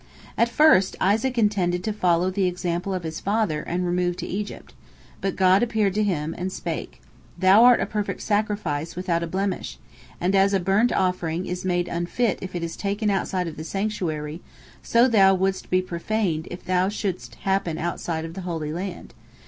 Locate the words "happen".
17.35-17.77